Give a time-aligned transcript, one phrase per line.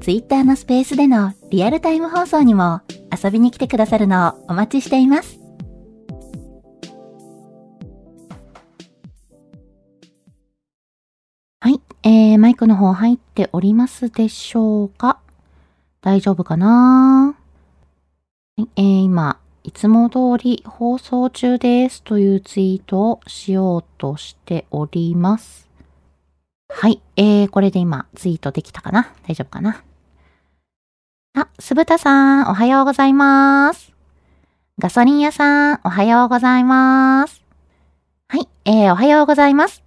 [0.00, 2.80] Twitter のスペースでのリアルタイム放送にも
[3.22, 5.38] 遊びに来てくださるのをお待ちしています。
[11.60, 15.20] はい、えー、マイクの方入っておりますでしょうか？
[16.00, 17.36] 大丈夫かな？
[18.56, 25.68] はい、えー、今、いつも通り放送中ですというツイートをしようとしております。
[26.70, 27.02] はい。
[27.16, 29.12] えー、これで今、ツイートできたかな？
[29.28, 29.84] 大丈夫かな？
[31.32, 33.92] あ、すぶたさん、おはようございます。
[34.80, 37.44] ガソリン屋さん、おはようございます。
[38.26, 39.84] はい、えー、おはようございます。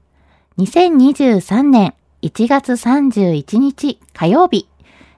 [0.58, 4.70] 2023年1月31日火曜日。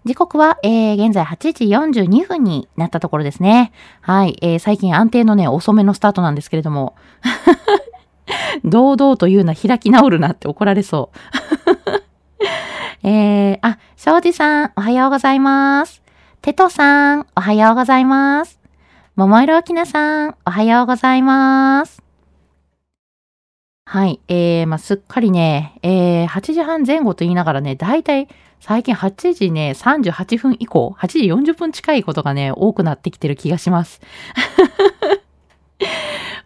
[0.04, 1.66] 時刻は、えー、現在8時
[2.02, 3.72] 42分になったところですね。
[4.02, 6.96] はい、えー、最近安定のね、遅めのスタートなんですけれども。
[8.66, 11.20] 堂々と言うな、開き直るなって怒られそう。
[13.08, 16.05] えー、あ、庄司さん、おはようございます。
[16.46, 18.60] テトさん、おはようございます。
[19.16, 22.04] 桃色きなさん、おはようございます。
[23.84, 24.20] はい。
[24.28, 28.28] えー、まあ、すっかりね、えー、8時半前後と言いながらね、だいたい
[28.60, 31.20] 最近8時ね、38分以降、8時
[31.52, 34.00] 40分近いことがね、多くなってきてる気がします。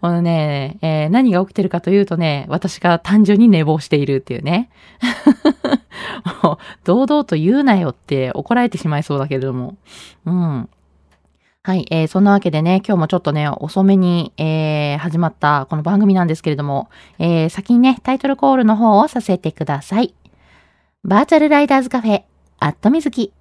[0.02, 4.70] このね、えー、何が起きてるかというとね、私が単純に寝坊しているっていうね。
[6.44, 9.76] もう、堂々と言うなよって怒られてしまいそうだけれども。
[10.26, 10.70] うん。
[11.64, 16.90] はい、えー、そんなわけでね、今日もちょっとね、遅めに、えー、始まったこの番組なんですけれども、
[17.20, 20.14] えー、先にね、タイトルコールの方をさせてください。
[21.04, 22.24] バーチャルライダーズカフェ、
[22.60, 23.34] アットみずき。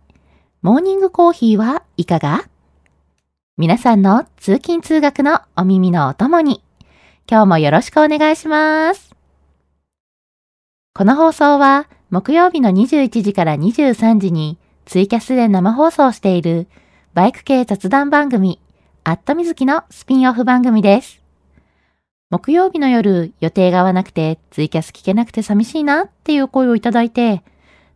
[0.60, 2.48] モーニングコーヒーはいかが？
[3.60, 6.62] 皆さんの通勤通学のお耳のお供に、
[7.28, 9.16] 今日もよろしくお願いします。
[10.94, 16.68] この放送は、木曜日の21時から23時にツイキャスで生放送している
[17.14, 18.60] バイク系雑談番組、
[19.02, 21.20] アットみずきのスピンオフ番組です。
[22.30, 27.42] 木曜日の夜、予定が合わなくてツイキャス聞けなくて寂しいなっていう声をいただいて、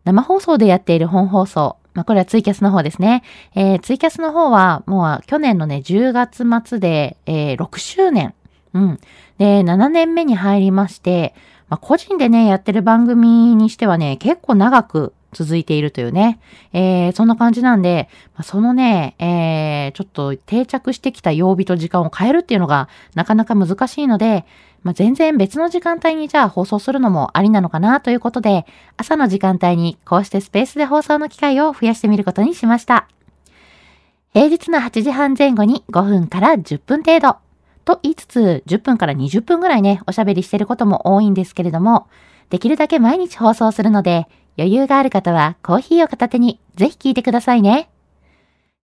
[0.03, 3.23] 生放送でやっている本放送、まあ、これはツイキャスの方ですね。
[3.55, 8.35] えー、ツイキャスの方は、もう去年のね、10月末で、えー、6周年。
[8.75, 9.01] うん。
[9.39, 11.35] で、7年目に入りまして、
[11.69, 16.39] まあ、個人でね、やってる番組にしてはね、結構長く続いているというね。
[16.73, 24.45] えー、そんな感じなんで、まあ、そのね、えー、ちょっと定着してきた曜日と時間を変えるっていうのがなかなか難しいので、
[24.83, 28.67] まあ、全然別の時間帯にじゃあ放送するのもありなのかなということで、
[28.97, 33.09] 朝の時間帯にこうしてスペースで放送の機会を増やしてみることにしました。
[34.33, 37.37] 平日の8時半前後に5分から10分程度。
[37.85, 42.09] と言いつつ、10分から20分ぐらいね、おしゃべりしてることも多いんですけれども、
[42.49, 44.27] できるだけ毎日放送するので、
[44.57, 47.92] 余裕がある方はコーヒーを片手にぜひ聞いてくださいね。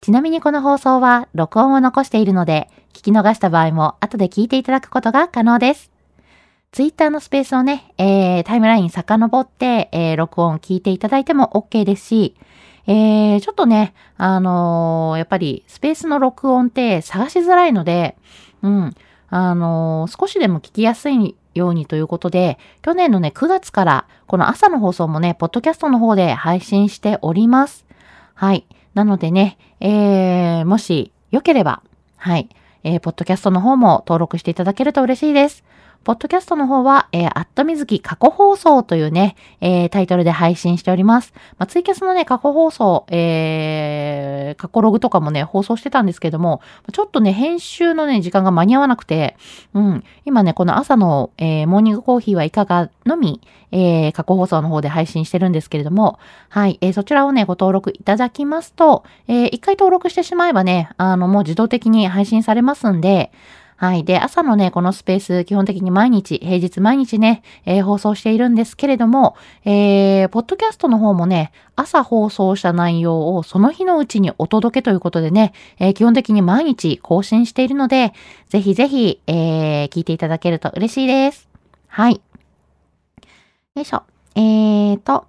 [0.00, 5.90] ちなみにこの放送は録音を残しているので、聞き逃した場合も後で聞いていただくことが可能です。
[6.72, 12.36] ツイッターのスペースをね、えー、タイムライン遡って、えー、録音聞いていただいても OK ですし、
[12.86, 18.16] えー、ちょっとね、あのー、やっぱりスペースの録音って探しづらいので、
[18.62, 18.94] うん、
[19.30, 27.86] あのー、少しでも聞きやすいようにということで、去年のね、9月から、この朝の放送もね、ポッドキャストの方で配信しております。
[28.34, 28.66] はい。
[28.96, 31.82] なのでね、えー、もしよければ、
[32.16, 32.48] はい。
[32.82, 35.64] えー、ポッドキャストの方も登録していただけると嬉しいです。
[36.06, 41.34] ポッドキャストの方は、えー、アットみずき過去放送というね、えー、タイトルで配信しております。
[41.58, 46.60] まあ、ツイキャスのね、過去放送、えー、過去ログとかもね、放送してたんですけども、
[46.92, 49.36] ちょっとね、編集のね、時間が間に合わなくて、
[49.74, 53.40] うん、今ね、この朝の、えー、モーニングコーヒーはいかがのみ、
[53.72, 56.20] えー、過去放送の方で配信してるんですけれども、
[56.50, 63.32] はい、えー、そちらをね、ご登録いただきますと、えー、一回登録してしまえばね、あの、もう自動的に配信されますんで、
[63.78, 64.04] はい。
[64.04, 69.36] で、朝のね、このスペース、基本的に毎日、平日毎日ね、えー、放送しているんですけれども、
[69.66, 78.14] えー、ポッドキャストの方もね、朝放送した内容をその日のうちにお届けということでね、えー、基本的に毎日更新しているので、
[78.48, 81.46] ぜひぜひ、えー、聞いていただけると嬉しいです。
[81.86, 82.22] はい。
[83.74, 84.04] よいしょ。
[84.36, 85.26] えーと。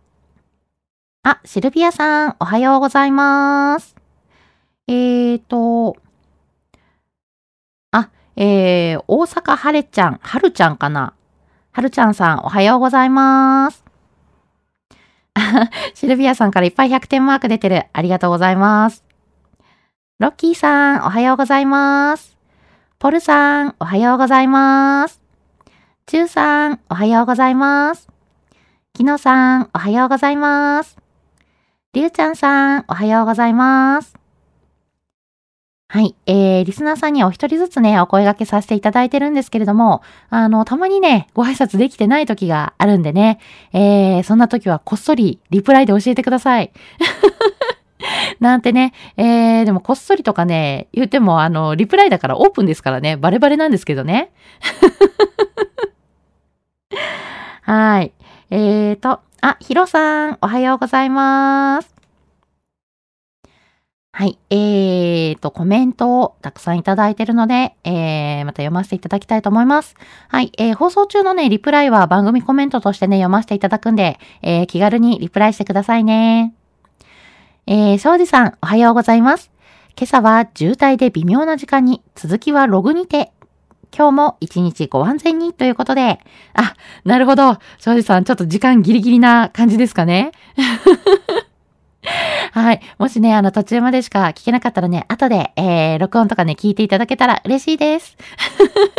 [1.23, 3.97] あ、シルビアさん、おはようございます。
[4.88, 5.97] えーと、
[8.39, 11.13] えー、大阪はれちゃん、はるちゃんかな？
[11.72, 13.84] はるちゃんさん、おはようございます。
[15.95, 17.88] シルビアさんからいっぱい100点マーク出てる。
[17.94, 19.04] ありがとうございます。
[20.19, 22.38] ロッキーさん、おはようございます。
[23.00, 25.19] ポルさん、おはようございます。
[26.06, 28.07] チューさん、おはようございます。
[28.94, 30.98] キノさん、おはようございます。
[31.94, 34.26] リュウちゃんさん、おはようございます。
[35.89, 36.16] はい。
[36.25, 43.39] えー、リスナーさんにはお一人ずつね、お声掛けさせていただいてるんですけれども、あの、たまにね、ご挨拶できてない時があるんでね、
[43.72, 46.72] えー、そんな時はこっそりリプライで教えてください。
[48.42, 54.31] なんてね、えー、でもこっそりとかね、言ってもあの、リプライだからオープンですからね、バレバレなんですけどね。
[57.63, 58.12] はい。
[58.51, 61.96] えーと、あ、ヒロさん、おはようございます。
[64.17, 64.39] はい。
[64.49, 69.93] えーと、コメントをたくさんいただいているので、えー、また読ませていただきたいと思います。
[70.27, 70.51] はい。
[70.57, 76.55] えー、放送中のね、リプライは番組コメントとしてね、読ませていただくんで、えー、気軽にリプライしてくださいね。
[77.67, 79.51] えー、庄司さん、おはようございます。
[79.95, 83.31] 今朝は渋滞で微妙な時間に、続きはログにて、
[83.95, 86.21] 今日も一日ご安全にということで、
[86.55, 86.73] あ、
[87.05, 87.59] なるほど。
[87.77, 90.31] 庄司さん、ちょっと時間ギリギリな感じですかね。
[92.67, 92.81] はい。
[92.97, 98.17] もしね、あの、途中までしか聞けなかったらね、後で、えー、録音とかね、聞いていただけたら嬉しいです。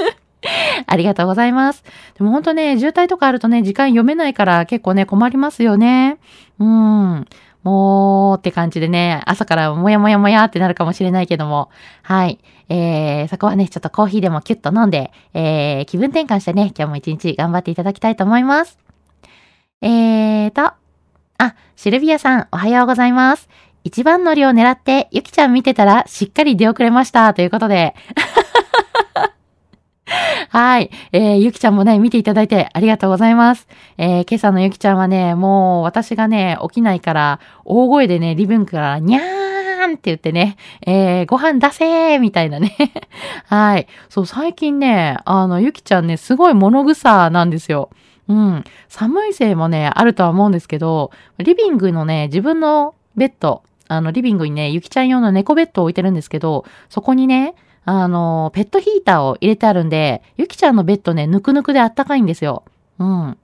[0.86, 1.84] ありがとうございます。
[2.16, 6.16] でも本当ね、渋滞とかあるとね、時間読めないから結構ね、困りますよね。
[6.58, 7.26] うん。
[7.62, 11.68] もうって感じでね、朝からもやもやもやってなるかもしれないけども。
[12.00, 12.38] はい。
[12.70, 18.78] えー、そこはね、ちょっとコーヒーでもキュッと飲んで、えー、気分転換してね、今日も一日頑張っていただきたいと思います。
[19.82, 20.72] えーと、
[21.40, 23.48] あ、シルビアさん、おはようございます。
[23.84, 27.32] 一番乗りを狙って、ゆきちゃん見てたら、しっかり出遅れました。
[27.32, 27.94] ということで。
[30.50, 30.90] はい。
[31.12, 33.68] えー、ゆきちゃんもね、見ていただいてありがとうございます。
[33.98, 42.74] えー、今朝のゆきちゃんはね、もう私がね、起きないから、大声でね、リビングからにゃーんって言ってね、えー、ご飯出せーみたいなね。
[43.46, 43.86] はい。
[44.08, 47.90] そう、最近ね、あの、ゆきちゃんね、すごい物草なんですよ。
[48.28, 48.64] うん。
[48.88, 57.54] 寒いせいもね、あるとは思うんですけど、リビングのね、自分のベッド、あの、リビングにね、ゆきちゃん用の猫ベッドを置いてるんですけど、そこにね、
[57.86, 62.64] あの、ペットヒーターを入れてあるんで、ゆきちゃんのベッドね、ぬくぬくであったかいんですよ。
[62.98, 63.38] うん。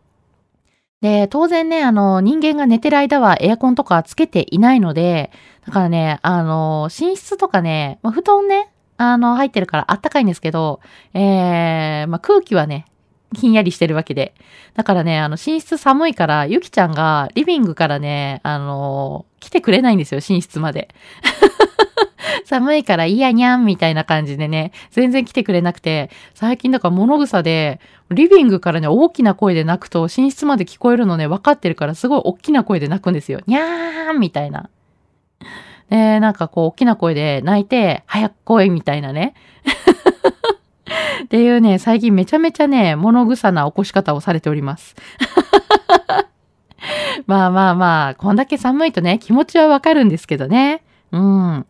[1.01, 5.31] で、当然ね、あの、人間が寝てる間はエアコンとかつけていないので、
[5.67, 10.81] だからね、あの、寝室とかね、ま、布団ね、あの、入ってるからあったかいんですけど、
[11.15, 12.87] えー、まあ、空気はね、
[13.35, 14.35] ひんやりしてるわけで。
[14.75, 20.89] だからね、あの、寝室寒いから、ゆきちゃんがリビングからね、あの来てくれないんですよ、寝室まで。
[22.47, 33.41] 寒いからいやにゃんみたいな感じでね、全然来てくれなくて、最近だから物草で、リビングからね、大きな声で泣くと、寝室まで聞こえるのね、分かってるから、すごい大きな声で泣くんですよ。
[33.47, 34.69] にゃーんみたいな。
[35.91, 39.35] で、なんかこう、大きな声で泣いて、早く来いみたいなね。
[41.25, 44.95] っていうね、最近めちゃめちゃね、物臭な起こし方をされております。
[47.27, 50.83] まあまあまあ、こんだけ寒いとね、気持ちはわかるんですけどね。
[51.13, 51.67] うん。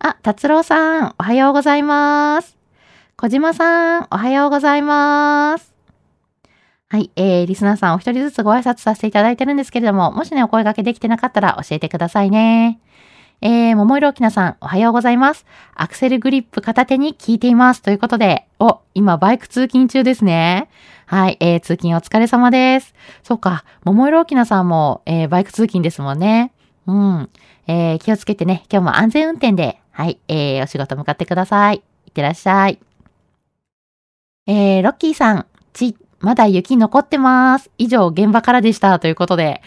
[0.00, 2.56] あ、達郎さん、おはようございます。
[3.16, 5.74] 小島さん、おはようございます。
[6.90, 12.80] はい、えー、リスナーさんお一人ずつご挨拶させていただいてるんですけれども、もしね、お声掛けできてなかったら教えてくださいね。
[13.40, 15.46] えー、桃色きなさん、おはようございます。
[15.76, 17.82] アクセルグリップ片手に聞いています。
[17.82, 20.68] ということで、お、今バイク通勤中ですね。
[21.06, 22.94] はい、えー、通勤お疲れ様です。
[23.22, 26.50] そうか、桃色きなさんも、えー、バイク通勤ですもんね。
[26.88, 27.30] うん。
[27.68, 31.76] えー、気をつけてね、今日も安全運転で、はい、えー、お仕事向かってください。
[32.06, 32.80] いってらっしゃい。
[34.48, 37.70] えー、ロッキーさん、ち、まだ雪残ってます。
[37.78, 38.98] 以上、現場からでした。
[38.98, 39.62] ということで。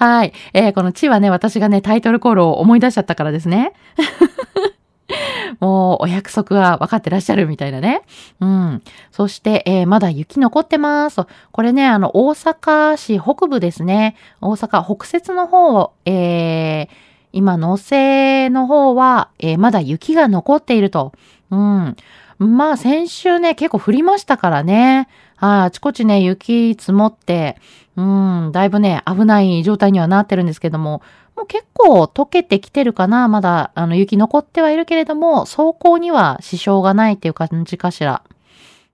[0.00, 0.32] はい。
[0.54, 3.74] えーこの地はね、私がね、タイトルコールを思い出しちゃったからですね。
[5.60, 8.00] もう、お約束は分かってらっしゃるみたいなね。
[8.40, 8.82] うん。
[9.12, 11.28] そして、えーまだ雪残ってますと。
[11.52, 14.16] これね、あの、大阪市北部ですね。
[14.40, 16.88] 大阪北節の方、えー
[17.32, 21.12] 今、野瀬の方は、えーまだ雪が残っていると。
[21.50, 21.94] うん。
[22.38, 25.08] まあ、先週ね、結構降りましたからね。
[25.36, 27.58] はい、あちこちね、雪積もって、
[28.00, 31.02] うん、だいぶね、危ない状態にはなってるんですけども、
[31.36, 33.28] もう結構溶けてきてるかな。
[33.28, 38.22] まだ、あの、雪残ってはいるけれども、走行には支障がないっていう感じかしら。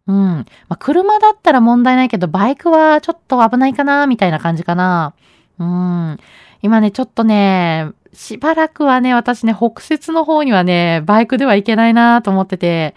[0.08, 0.16] うん。
[0.16, 5.14] まあ、車だったら問題ないけど、バイクはちょっと危ないかな、みたいな感じかな。
[5.60, 6.18] うん。
[6.62, 12.96] 今ね、ちょっとね、しばらくはね、私ね、北節の方にはね、バイクでは行けないなと思ってて、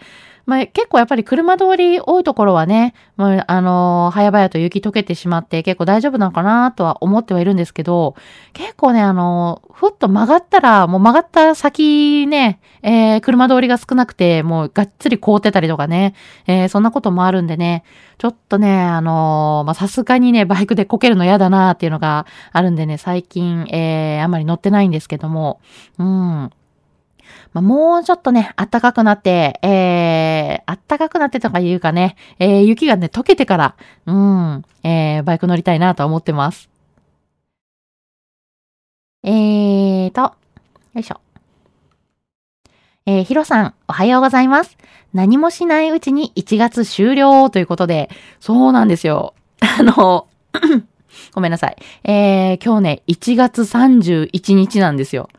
[0.50, 8.15] まあ、結構やっぱり車通り多いところはね、もうあのー早々と雪溶けてしまって結構大丈夫なのかなとは思ってはいるんですけど、
[8.53, 16.15] 結構ね、あのーふっと曲がったら、もう曲がった先ね、えー車通りが少なくて、もうがっつり凍ってたりとかね、
[16.48, 17.84] えーそんなこともあるんでね、
[18.18, 25.62] ちょっとね、あのーま、さすがにね、バイクでこけるの嫌だなっていうのがあるんでね、最近、えーあんまり乗ってないんですけども、
[26.00, 26.50] うん。
[27.53, 36.69] まあ、もうちょっとね、暖かくなって、えー、暖かくなってとかいうかね、えー、雪がね、溶けてから、うん、えー、バイク乗りたいなと思ってます。
[39.24, 40.36] えーと、よ
[40.95, 41.19] いしょ。
[43.05, 44.77] えー、ヒロさん、おはようございます。
[45.13, 48.09] 何もしないうちに1月終了ということで、
[48.39, 49.33] そうなんですよ。
[49.59, 50.27] あの、
[51.33, 51.75] ごめんなさい。
[52.03, 55.29] えー、今日ね、1月31日なんですよ。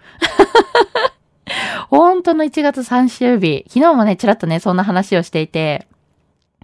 [1.88, 3.64] 本当の1月3週日。
[3.68, 5.87] 昨日もね、ちらっとね、そんな話をしていて、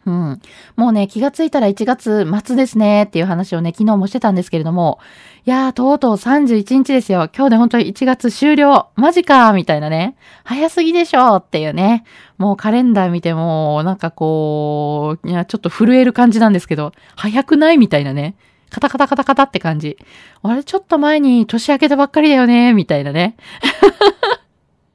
[0.05, 0.41] うん。
[0.77, 5.01] もうね、気がついたら1月末ですねっていう話をね、昨日もしてたんですけれども、
[5.45, 7.29] いやー、とうとう31日ですよ。
[7.35, 8.87] 今日で本当に1月終了。
[8.95, 10.15] マジかーみたいなね。
[10.45, 12.05] 早すぎでしょっていうね。
[12.39, 17.79] もうカレンダー見ても、なんかこう、いや、ちょっと震える感じなんですけど、早くない？
[17.79, 18.37] みたいなね。
[18.71, 19.97] カタカタカタカタって感じ。
[20.43, 23.37] あれ、ちょっと前に年明けたばっかりだよねみたいなね。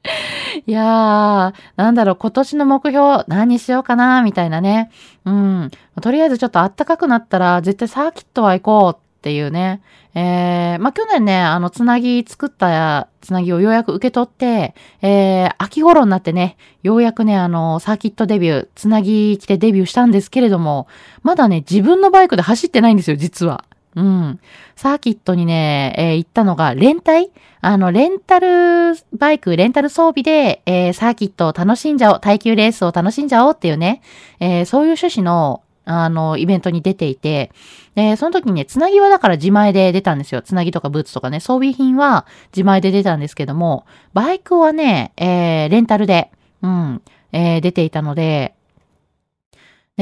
[0.66, 4.90] いやー、なんだろう、今年の目標何にしようかな、みたいなね。
[5.24, 5.70] うん。
[6.00, 9.80] とりあえずちょっと暖かくなったら、絶対サーキットは行こうっていうね。
[10.14, 20.88] えー、まあ、去年ね、あの、つなぎ作ったつなぎをようやく受け取って、えー、秋頃になってね、ようやくね、あの、サーキットデビュー、つなぎ来てデビューしたんですけれども、
[21.22, 23.64] まだね、自分のバイクで走ってないんですよ、実は。
[23.94, 24.40] うん。
[24.74, 27.30] サーキットにね、えー行ったのが、レンタイ？
[27.60, 34.00] あの、レンタルバイク、レンタル装備で、えーサーキットを楽しんじゃおう、耐久レースを楽しんじゃおうっていうね、
[34.40, 37.50] えーそういう趣旨の、あの、イベントに出ていて、
[37.94, 40.40] で、その時にね、つなぎはだから自前で出たんですよ。
[40.40, 43.84] つなぎとかブーツとかね、装備品は自前で出たんですけども、
[44.14, 46.30] バイクはね、えレンタルで、
[46.62, 48.54] うん、え出ていたので、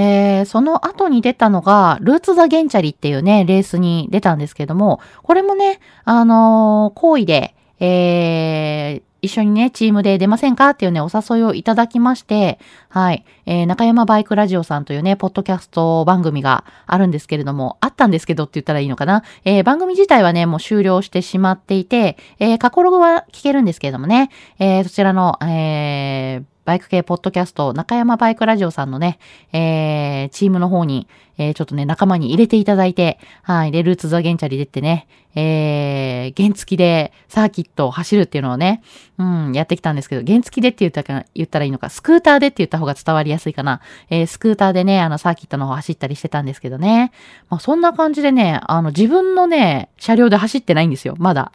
[0.00, 13.26] で、その後に出たのが、ルーツ・ザ・ゲンチャリっていうね、レースに出たんですけども、これもね、あのー好意で、えー一緒にね、チームで出ませんかっていうね、お誘いをいただきまして、はい。
[13.44, 19.22] えー中山バイクラジオさんというね、ポッドキャスト番組があるんですけれども、あったんですけどって言ったらいいのかな。
[19.44, 29.18] えー番組自体はね、もう終了してしまっていて、えー過去ログは聞けるんですけれどもね、えーそちらの、えーバイク系ポッドキャスト、中山バイクラジオさんのね、
[29.52, 33.72] えーチームの方に、えーちょっとね、仲間に入れていただいて、はい。
[33.72, 38.82] で、ルーツザゲンチャリ出てね、えー原付きでサーキットを走るっていうのをね、
[39.18, 43.80] うん、やってきたんですけど、原付きでって言ったか、言ったらいいのか、スクーターでって言った方が伝わりやすいかな。
[44.10, 47.12] えースクーターでね、あの、サーキットの方走ったりしてたんですけどね。
[47.48, 51.52] まあ、そんな感じでね、あの、自分のね、車両で走ってないんですよ、まだ。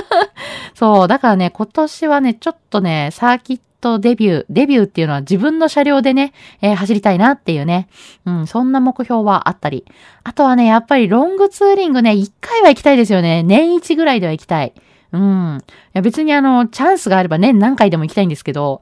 [0.74, 7.88] そう、だからね、今年はね、ちょっとね、サーキットトデビュー、デビューっていうのは自分の車両でね、えー走りたいなっていうね、
[8.24, 9.84] うん、そんな目標はあったり。
[10.24, 13.42] あとはね、やっぱりロングツーリングね、一回は行きたいですよね。
[13.42, 14.72] 年一ぐらいでは行きたい。
[15.12, 15.58] うん。
[15.58, 15.62] い
[15.94, 18.80] や別にあの、チャンスがあれば年何回でも行きたいんですけど、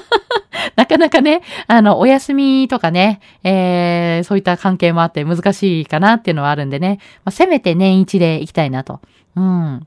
[0.76, 9.00] なかなかね、あの、お休みとかね、えー、そういった関係もあって難しいかなっていうのはあるんでね、まあ、せめて年一で行きたいなと。
[9.36, 9.86] うん。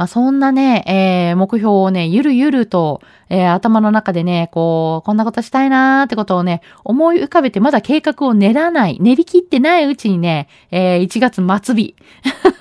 [0.00, 11.96] まあ、そんなね、えー、目標をね、ゆるゆると、えー、頭の中でね、こう、こんなことしたいなーってことをね、思い浮かべてまだ計画を練らない、練り切ってないうちにね、えー、1月末日。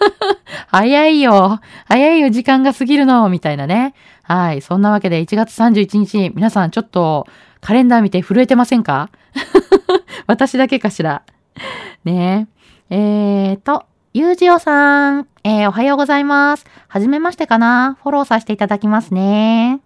[0.67, 1.61] 早いよ。
[1.85, 3.93] 早いよ、時間が過ぎるの、みたいなね。
[4.23, 4.59] はい。
[4.61, 7.25] そんなわけで1月31日、皆さんちょっと
[7.61, 9.11] カレンダー見て震えてませんか？
[10.27, 11.21] 私だけかしら。
[12.03, 12.49] ね
[12.89, 12.95] え。
[12.97, 16.65] えーと、ゆうじおさん、えー、おはようございます。
[16.87, 19.81] はじめましてかなフォローさせていただきますね。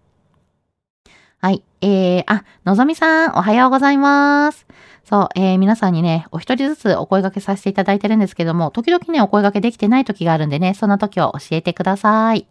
[1.40, 1.62] はい。
[1.82, 4.66] えー、あ、のぞみさん、おはようございます。
[5.04, 12.48] そう、えー、皆さんにね、お一人ずつお声掛けさせていただいてるんですけども、時々ね、お声掛けできてない時があるんでね、そんな時を教えてください。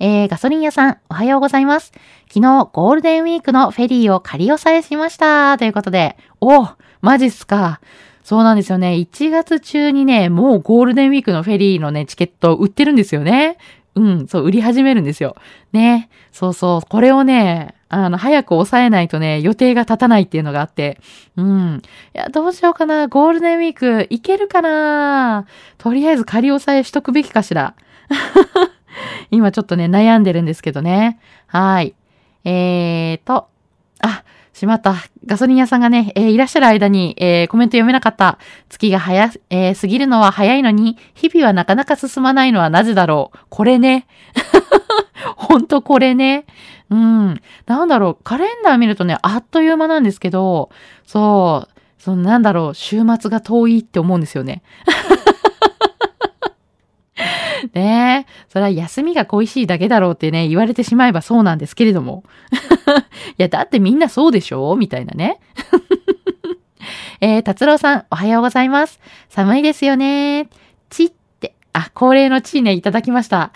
[0.00, 1.92] えー、ガソリン屋さん、おはようございます。
[2.26, 5.56] 昨日、ゴールデンウィークのフェリーを仮押さえしました。
[5.58, 6.66] ということで、お
[7.02, 7.80] マジっすか。
[8.24, 8.94] そうなんですよね。
[8.94, 13.58] 1月中にね、もうゴールデンウィークのフェリーのね、チケット売ってるんですよね。
[13.94, 15.36] うん、そう、売り始めるんですよ。
[15.72, 16.08] ね。
[16.32, 20.98] そうそう、これをね、あの、早く抑えないとね、予定が立たないっていうのがあって。
[21.36, 21.82] うん。
[22.14, 23.08] いや、どうしようかな。
[23.08, 27.74] ゴールデンウィーク、いけるかなとりあえず仮押さえしとくべきかしら。
[29.30, 31.18] 今ちょっとね、悩んでるんですけどね。
[31.46, 31.94] はい。
[32.44, 33.48] えーと、
[34.54, 34.94] しまった。
[35.26, 38.38] ガソリン屋さんがね、えー、いらっしゃる間に、えー、コメント読めなかった。
[38.68, 43.38] 月が早、えー、過ぎるのは早いのに、日々はなかなか進まないのはなぜだろう。
[43.50, 44.06] これね。
[45.36, 46.46] ほんとこれね。
[46.88, 47.40] うん。
[47.66, 50.70] なんだろう、カレンダー見るとね、あっという間なんですけど、
[51.04, 54.62] そう、そのなんだろう、週末が遠いって思うんですよね。
[57.72, 62.24] ねえ、それは休みが恋しいだけだろうってね、言われてしまえばそうなんですけれども。
[63.30, 64.74] いや、だってみんなそうでしょ？
[64.76, 65.38] みたいなね。
[67.20, 69.00] えー、達郎さん、おはようございます。
[69.28, 70.48] 寒いですよね。
[70.90, 73.52] ちって、あ、恒例のチーね、いただきました。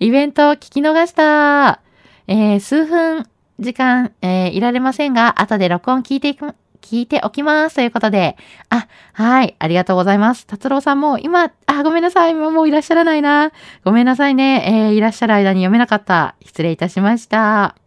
[0.00, 1.80] イベントを聞き逃した。
[2.26, 3.26] えー、数分
[3.60, 7.76] 時間、えー、いられませんが、後で録音聞いていく、聞いておきます。
[7.76, 8.36] ということで。
[8.68, 9.56] あ、はい。
[9.58, 10.46] ありがとうございます。
[10.46, 12.32] 達郎さんも今、あ、ごめんなさい。
[12.32, 13.52] 今もういらっしゃらないな。
[13.84, 14.90] ごめんなさいね。
[14.90, 16.36] えー、いらっしゃる間に読めなかった。
[16.44, 17.83] 失礼いたしました。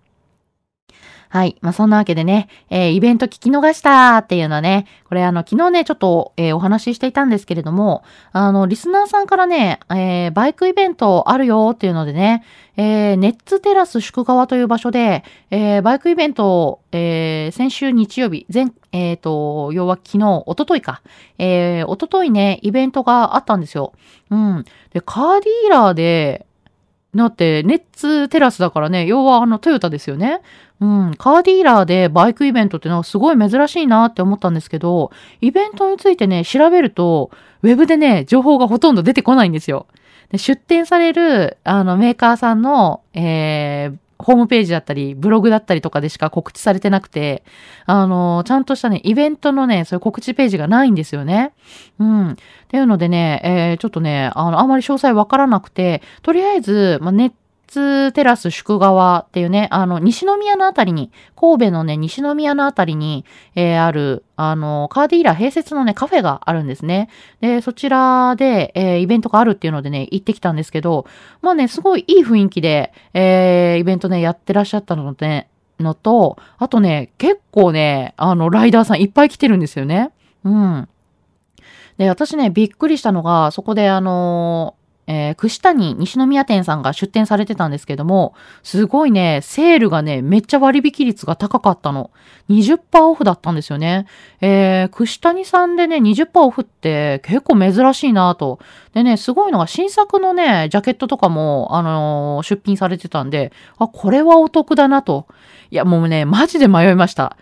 [1.30, 1.58] はい。
[1.62, 12.44] まあ、そんなわけでね、えー、イベント聞き逃したっていうのはね、これあの、昨日ね、ちょっと、えー、お話ししていたんですけれども、あの、リスナーさんからね、えー、バイクイベントあるよっていうのでね、
[12.78, 21.02] えー、ネッツテラス宿川という場所で、えー、バイクイベントを、えー、先週日曜日、前、えっ、ー、と、要は昨日、おとといか、
[21.38, 23.94] えー、おとといね、イベントがあったんですよ。
[24.30, 24.66] うん。
[24.94, 26.47] で、カーディーラーで、
[27.18, 30.42] だって、ネッツテラスだからね、要はあのトヨタですよね。
[30.80, 37.32] うん、カーディーラーでバイクイベントってのはすごい珍しいなって思ったんですけど、イベントについてね、調べると、
[37.64, 39.88] ウェブでね、情報がほとんど出てこないんですよ。
[40.32, 47.44] で出展される、あの、メーカーさんの、えー、ホームページだったり、ブログだったりとかでしか告知されてなくて、
[47.86, 51.54] あの、ちゃんとしたね、イベントのね、そういう告知ページがないんですよね。
[52.00, 52.32] うん。
[52.32, 52.36] っ
[52.68, 57.36] ていうのでね、えー、ちょっとね、あの、あまり詳細わからなくて、とりあえず、まあ、ネット
[57.68, 63.26] ツテラス宿川っていうね、あの、西宮のあたりに、神戸のね、西宮のあたりに、
[63.56, 67.10] えー、ある、あの、カーディーラー併設のね、カフェがあるんですね。
[67.42, 71.06] で、そちらで、えー、イベントがあるっていうのでね、行ってきたんですけど、
[71.42, 75.48] まあね、すごいいい雰囲気で、えー、イベントね、やってらっしゃったので、
[75.80, 80.12] のと、あとね、結構ね、あの、ライダーさんいっぱい来てるんですよね。
[80.44, 80.88] うん。
[81.98, 84.76] で、私ね、びっくりしたのが、そこであの
[85.08, 92.12] えー、串谷西宮店さんが出店されてたんですけども、すごいね、セールがね、めっちゃ割引率が高かったの。
[92.50, 94.06] 20%オフだったんですよね。
[94.42, 98.60] えー、串谷さんでね、20%オフって結構珍しいなと。
[98.94, 105.28] でね、すごいのが新作のね、ジャケットとかも、あのー、出品されてたんで、あ、これはお得だなと。
[105.72, 107.38] いや、もうね、マジで迷いました。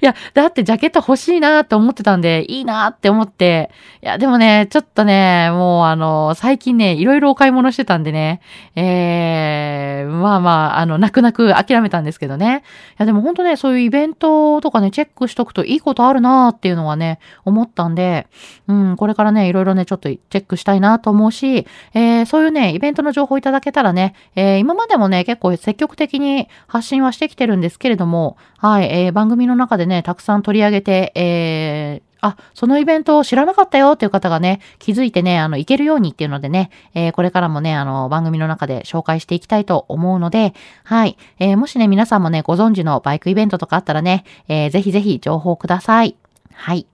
[0.00, 3.70] いや、だってジャケット欲しいなって思ってたんで、いいなって思って、
[4.02, 8.40] いや、でもね、ちょっとね、もうあの、最近ね、いろいろお買い物してたんでね、
[8.76, 12.62] えー、まあまあ、あの、泣く泣く諦めたんですけどね。
[12.92, 18.26] いや、でも本当ね、そういうイベントとかね、チェックしとくといいことあるなっていうのはね、思ったんで、
[18.66, 41.16] うん、これからね、いろいろね、ちょっとチェックしたいなと思うし、えー、そういうね、イベントの情報いただけたらね、えー、今までもね、結構積極的に発信はしてきてるんですけれども、はい、えー、番組の中でね、たくさん取り上げて、えー、あ、そのイベントを知らなかったよっていう方がね、気づいてね、あの、行けるようにっていうのでね、えー、これからもね、あの、番組の中で紹介していきたいと思うので、はい。
[41.38, 46.16] えー、もしね、皆さんもね、ご存知のバイクイベントとかあったらね、えー、ぜひぜひ情報ください。
[46.52, 46.86] はい。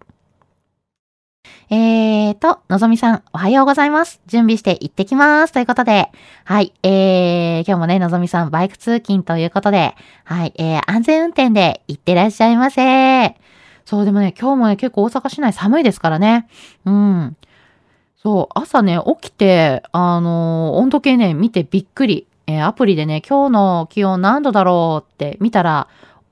[1.71, 4.21] えーと、のぞみさん、おはようございます。
[4.27, 5.53] 準備して行ってきます。
[5.53, 6.11] ということで、
[6.45, 13.35] はい、えー、今日もね、のぞみさん、バイク通勤ということで、はい、えー、安全運転で行ってらっしゃいませ。
[13.85, 16.49] そう、でもね、今日もね、結構大阪市内寒いですからね。
[16.85, 17.37] うん。
[18.23, 22.27] そう、朝ね、起きて、あのー、温度計ね、見てびっくり。
[22.47, 25.89] えー、アプリでね、今日の気温何度だろうって見たら、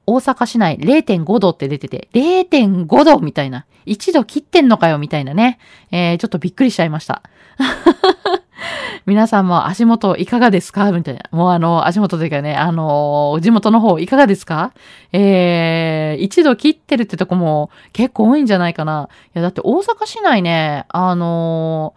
[0.06, 3.66] 大阪市内0.5度って出てて、0.5度みたいな。
[3.86, 5.58] 1度切ってんのかよみたいなね。
[5.90, 7.22] えー、ちょっとびっくりしちゃいました。
[9.06, 11.22] 皆さんも足元いかがですかみたいな。
[11.32, 14.72] もうあの、足元というかね、あのー、地元の方いかがですか？
[15.12, 19.08] えー、一度切ってるってとこも結構多いんじゃないかな。
[19.26, 21.94] いや、だって大阪市内ね、あの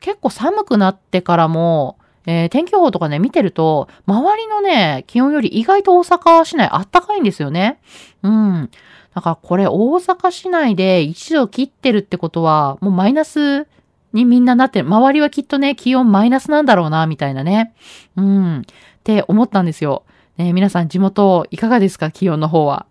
[0.00, 7.80] ー、結構寒くなってからも、えー、天気予報とかね、見てると、周りのね、気温より意外と大阪市内あったかいんですよね。
[8.22, 8.70] うん。
[9.14, 13.66] だからこれ大阪市内で一度切ってるってことは、もうマイナス
[14.12, 14.86] にみんななってる。
[14.86, 17.74] 周りはきっとね、気温マイナスなんだろうな、みたいなね。
[18.16, 18.60] うん。
[18.60, 18.62] っ
[19.04, 20.04] て思ったんですよ。
[20.36, 22.10] ね、皆さん地元いかがですか？
[22.10, 22.86] 気温の方は。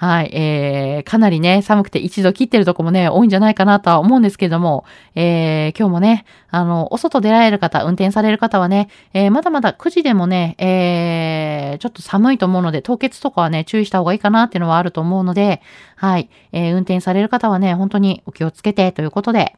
[0.00, 4.84] はい、えー、かなりね、寒くて一度切ってるとこもね、多いんじゃないかなとは思うんですけれども、
[5.16, 15.62] えー、今日もね、あの、お外出られる方、運転される方はね、えー、まだまだ9時でもね、えー、ちょっと寒いと思うので、凍結とかはね、注意した方がいいかなっていうのはあると思うので、
[15.96, 19.56] はい、えー、運転される方はね、本当にお気をつけてということで、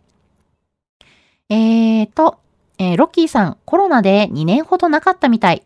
[1.50, 2.38] えーと、
[2.78, 5.64] えー、ロッキーさん、コロナで2年ほどなかったみたい。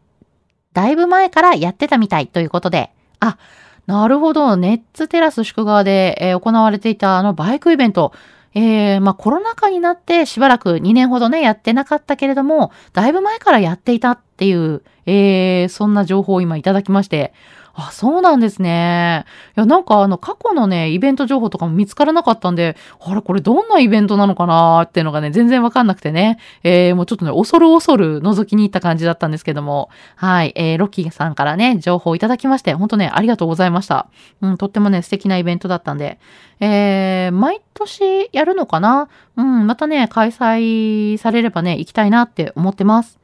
[0.73, 3.39] だいぶ前からやってたみたいということで、あ、
[3.87, 8.13] なるほど、ネッツテラス宿川で、えー、行われていたあのバイクイベント、
[8.55, 17.33] えー、まあコロナ禍になってしばらく2年ほどね、やってなかったけれども、だいぶ前からやっていたっっていう、えー、そんな情報を今いただきまして、
[17.77, 19.25] あ、そうなんですね。
[19.57, 26.39] いや、なんかあの、過去のね、イベント情報とかも見つからなかったんで、あれ、これどんなイベントなのかなーっていうのがね、全然わかんなくてね。
[26.63, 29.91] えー、もうちょっとね、恐る恐る覗きに行った感じだったんですけども。
[30.15, 30.53] はい。
[30.55, 34.07] えー、ロッキーさんからね、情報をいただきまして、ほんとね、ありがとうございました。
[34.41, 36.21] うん、とってもね、素敵なイベントだったんで。
[36.61, 39.09] えー、毎年やるのかな？
[39.37, 43.19] うん、またね、開催されればね、行きたいなって思ってます。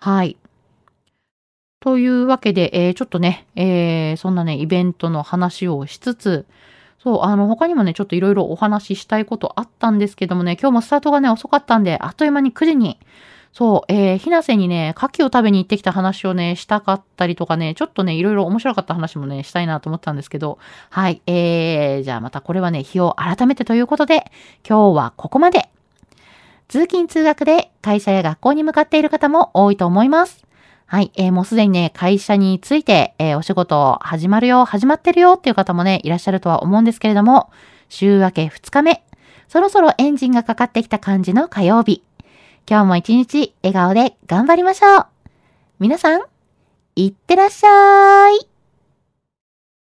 [0.00, 0.36] はい。
[1.80, 6.46] というわけで、えー、ちょっとね、えー、そんなね、イベントの話をしつつ、
[6.98, 12.98] そう、あの、他にもね、ちょっといろいろお話ししたいことあったんですけどもね、今日もスタートがね、遅かったんで、あっという間に9時に、
[13.52, 20.58] そう、えー、ひなせにね、牡蠣を食べに行ってきた話をね、したかったりとかね、ちょっとね、いろいろ面白かった話もね、したいなと思ったんですけど、
[20.90, 24.30] はい、えー、じゃあまたこれはね、日を改めてということで、
[24.68, 25.70] 今日はここまで。
[26.68, 30.44] 通勤通学で会社や学校に向かっている方も多いと思います。
[30.84, 37.50] はい、えー、もうすでにね、会社について、えー、お仕事始まるよ、始まってるよっていう方もね、いらっしゃるとは思うんですけれども、
[37.88, 39.02] 週明け2日目、
[39.48, 42.02] そろそろエンジンがかかってきた感じの火曜日。
[42.68, 45.06] 今日も一日笑顔で頑張りましょう。
[45.78, 46.20] 皆さん、
[46.96, 48.57] いってらっしゃい。